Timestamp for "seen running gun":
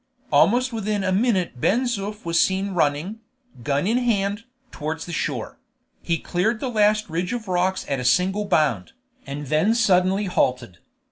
2.41-3.85